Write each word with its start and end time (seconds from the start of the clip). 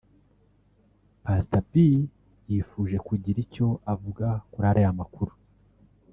Pastor 1.23 1.61
P 1.69 1.71
yifuje 2.49 2.97
kugira 3.07 3.37
icyo 3.45 3.67
avuga 3.93 4.27
kuri 4.51 4.65
aya 4.71 4.91
makuru 4.99 5.33